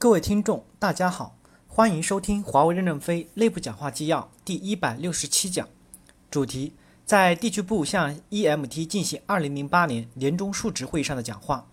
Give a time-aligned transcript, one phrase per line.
[0.00, 5.68] 各位听众，大家好，欢迎收听华为任正非内部讲话纪要第一百六十七讲，
[6.30, 6.72] 主题
[7.04, 11.66] 在地区部向 EMT 进行二零零八年年终述职会议上的讲话。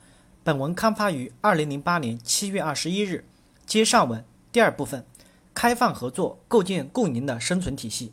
[0.43, 3.25] 本文刊发于二零零八年七月二十一日。
[3.67, 5.05] 接上文第二部分，
[5.53, 8.11] 开放合作，构建共赢的生存体系。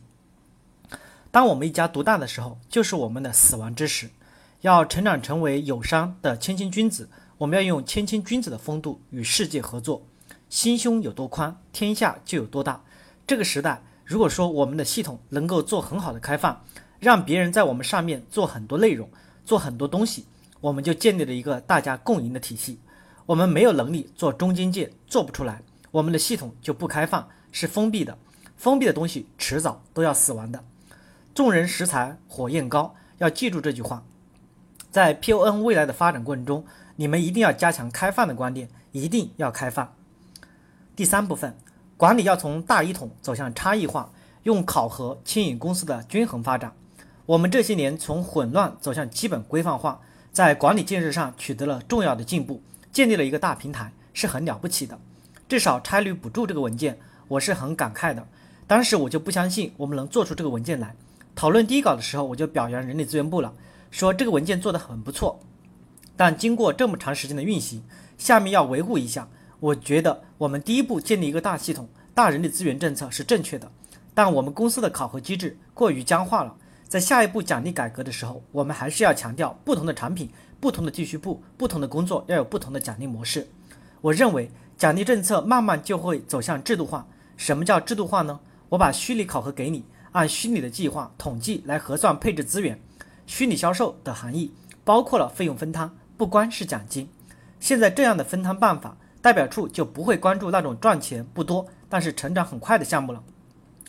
[1.31, 4.11] 当我们一家独大的时候，就是我们的死亡之时。
[4.61, 7.09] 要成长成为友商的谦谦君子。
[7.43, 10.01] 我们要用谦谦君子的风度与世界合作，
[10.47, 12.81] 心胸有多宽，天下就有多大。
[13.27, 16.63] 这个时代，如果说我们的系统能够做很好的开放，
[17.01, 19.09] 让别人在我们上面做很多内容，
[19.43, 20.23] 做很多东西，
[20.61, 22.79] 我们就建立了一个大家共赢的体系。
[23.25, 28.17] 我们没有能力做中间件，做不出来，我们的系统就不开放，是封闭的。
[28.55, 30.63] 封闭的东西迟早都要死亡的。
[31.35, 34.01] 众人拾柴火焰高，要记住这句话。
[34.93, 36.63] 在 PON 未来的发展过程中。
[36.95, 39.95] 你们一定要加强开放的观点，一定要开放。
[40.95, 41.57] 第三部分，
[41.97, 44.11] 管理要从大一统走向差异化，
[44.43, 46.71] 用考核牵引公司的均衡发展。
[47.25, 54.99] 我们这些年从混乱走向基本规范化，在管理建设上取得了重要的进步，建立了一个大平台，是很了不起的。
[55.49, 58.27] 至少差旅补助这个文件，我是很感慨的。
[58.67, 60.95] 当时我就不相信我们能做出这个文件来。
[61.33, 63.51] 讨论第一稿的时候，我就表扬人力资源部了，
[63.93, 65.39] 说这个文件做得很不错。
[66.17, 67.83] 但经过这么长时间的运行，
[68.17, 69.29] 下面要维护一下。
[69.59, 73.71] 我觉得我们第一步建立一个大系统、大人力资源政策是正确的，
[74.15, 76.55] 但我们公司的考核机制过于僵化了。
[76.87, 80.27] 在下一步奖励改革的时候，我们还是要强调不同的产品、
[80.59, 83.47] 不同的地区部、不同的工作要有不同的奖励模式。
[84.01, 87.05] 我认为奖励政策慢慢就会走向制度化。
[87.37, 88.39] 什么叫制度化呢？
[88.69, 92.79] 我把虚拟考核给你，按虚拟的计划统计来核算配置资源。
[93.25, 95.91] 虚拟销售的含义包括了费用分摊。
[96.15, 97.09] 不光是奖金，
[97.59, 103.21] 现在这样的分摊办法，代表处就不会关注那种赚钱不多但是成长很快的项目了。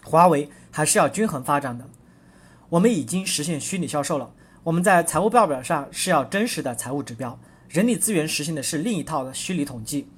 [0.02, 1.88] 华为还是要均衡发展的。
[2.70, 10.08] 我们已经实现虚拟销售了，我们在财务报表上是要真实的财务指标，人力资源实行的是另一套的虚拟统计，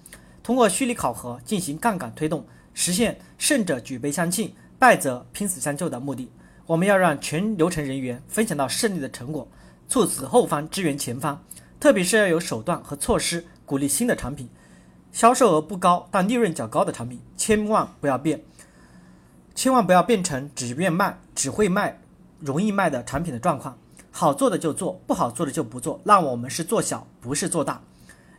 [0.42, 6.30] 通过虚拟考核进行杠杆推动，实现胜者举杯相庆，败者拼死相救的目的。
[6.66, 9.46] 我们要让全流程人员分享到胜利的成果，
[9.88, 11.40] 促使后方支援前方。
[11.78, 14.48] 特别是要有手段和措施鼓励新的产品，
[15.12, 18.42] 销售额不高但利润较高的产品，千万不要变，
[19.54, 22.00] 千万不要变成只愿卖、只会卖、
[22.40, 23.78] 容易卖的产品的状况。
[24.10, 26.00] 好做的就做，不好做的就不做。
[26.02, 27.80] 那我们是做小，不是做大。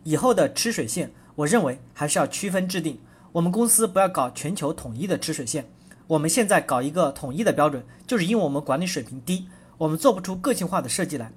[0.03, 2.99] 以后的吃水线，我认为还是要区分制定。
[3.31, 5.69] 我们公司不要搞全球统一的吃水线。
[6.07, 9.47] 我们现在搞一个统一的标准，就是因为我们管理水平低，
[9.77, 11.31] 我们做不出个性化的设计来。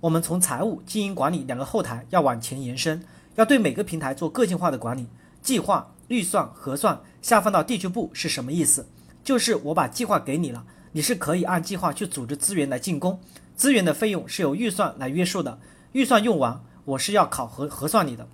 [0.00, 3.02] 我们从财务、经营管理两个后台要往前延伸，
[3.36, 5.06] 要对每个平台做个性化的管理。
[5.42, 8.88] 计划、预算、核算下放到地区部是什么意思？
[9.22, 13.20] 就是我把计划给你了，你是可以按计划去组织资源来进攻，
[13.54, 15.58] 资源的费用是由预算来约束的。
[15.92, 18.26] 预算用完，我是要考核核算你的。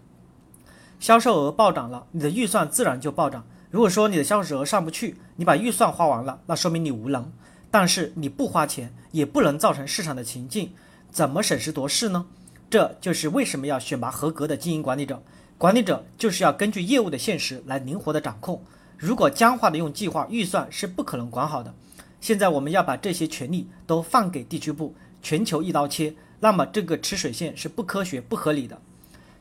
[0.99, 3.45] 销售额暴涨了，你的预算自然就暴涨。
[3.72, 7.33] 如果说你的销售额上不去，你把预算花完了，那说明你无能。
[7.71, 10.75] 但是你不花钱，也不能造成市场的情境。
[11.10, 12.27] 怎么审时度势呢？
[12.69, 15.22] 这就是为什么要选拔合格的经营管理者。
[15.56, 18.62] 管理者就是要根据业务的现实来灵活的掌控。
[18.99, 21.72] 如果僵化的用计划预算是不可能管好的。
[22.21, 28.78] 现在我们要把这些权利都放给地区部，全球一刀切，那么这个吃水线是不科学、不合理的。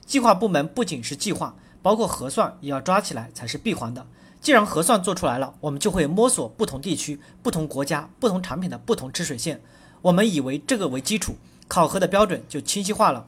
[0.06, 4.08] 计划部门不仅是计划，包括核算也要抓起来才是闭环的。
[4.42, 9.62] 既然核算做出来了，我们就会摸索不同地区、不同国家、不同产品的不同吃水线。
[10.02, 11.36] 我们以为这个为基础。
[11.68, 13.26] 考核的标准就清晰化了。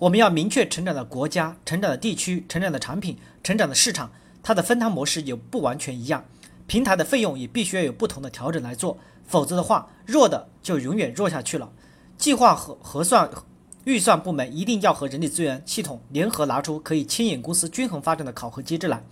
[0.00, 4.10] 我们要明确成长的国家、成长的地区、成长的产品、成长的市场，
[4.42, 6.24] 它的分摊模式也不完全一样。
[6.66, 11.70] 平台的费用也必须要有不同的调整来做，否则的话，弱的就永远弱下去了。
[12.16, 13.30] 计划和核算、
[13.84, 19.04] 预算部门一定要和人力资源系统联合，拿出可以牵引公司均衡发展的考核机制来。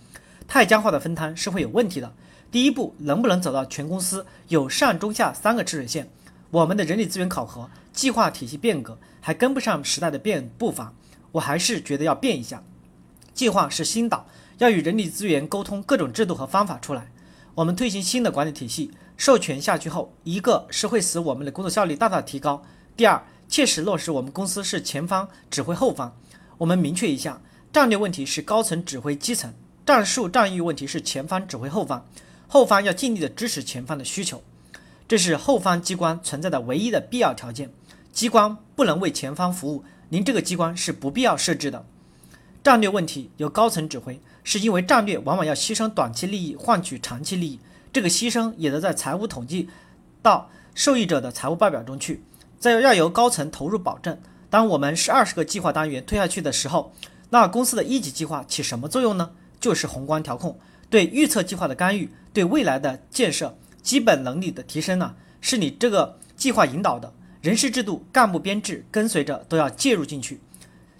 [0.47, 2.13] 太僵化的分摊是会有问题的。
[2.49, 6.09] 第一步，能不能走到全公司有上中下三个吃水线？
[6.49, 10.93] 我们的人力资源考核计划体系变革还跟不上时代的变步伐，
[11.33, 12.63] 我还是觉得要变一下。
[13.33, 14.25] 计划是新导，
[14.59, 17.11] 要与人力资源沟通各种制度和方法出来。
[17.55, 22.61] 我们推行新的管理体系，授权下去后，一个是会使我们的工作效率大大提高；
[22.95, 26.15] 第二，切实落实我们公司是前方指挥后方。
[26.57, 27.41] 我们明确一下，
[27.73, 29.53] 战略问题是高层指挥基层，
[29.87, 32.05] 战术战役问题是前方指挥后方，
[32.49, 34.43] 后方要尽力的支持前方的需求。
[35.07, 37.71] 这是后方机关存在的唯一的必要条件，
[38.11, 41.85] 机关不能为前方服务，您这个机关是不必要设置的。
[42.61, 47.59] 战略问题由高层指挥，是因为战略往往要牺牲短期利益换取长期利益，
[47.93, 49.69] 这个牺牲也得在财务统计
[50.21, 52.21] 到受益者的财务报表中去，
[52.59, 54.19] 再要由高层投入保证。
[54.49, 56.91] 当我们是二十个计划单元推下去的时候，
[57.29, 59.31] 那公司的一级计划起什么作用呢？
[59.67, 60.57] 就是宏观调控，
[60.89, 70.39] 对预测计划的干预，对未来的建设基本能力的提升呢，是你这个计划引导的人事制度、干部编制跟随着都要介入进去。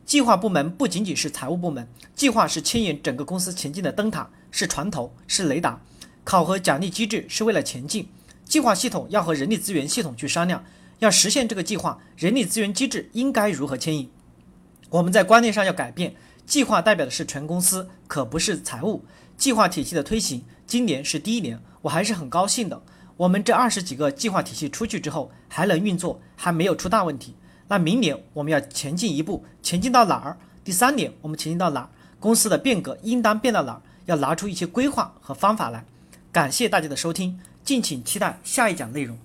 [0.05, 5.81] 计划部门不仅仅是财务部门，计划是牵引整个公司前进的灯塔，是船头，是雷达。
[6.25, 8.09] 考核奖励机制是为了前进，
[8.43, 10.61] 计划系统要和人力资源系统去商量，
[10.99, 14.09] 要实现这个计划，人力资源机制应该如何牵引？
[14.89, 16.15] 我们在观念上要改变，
[16.47, 19.03] 计划代表的是全公司，可不是财务。
[19.35, 22.81] 计划体系的推行，今年是第一年，我还是很高兴的。
[23.17, 27.35] 我们这二十几个计划体系出去之后还能运作，还没有出大问题。
[27.67, 30.37] 那明年我们要前进一步，前进到哪儿？
[30.63, 31.89] 第三年我们前进到哪儿？
[32.17, 33.81] 公司的变革应当变到哪儿？
[34.05, 35.83] 要拿出一些规划和方法来。
[36.31, 39.19] 感谢大家的收听，敬请期待下一讲内容。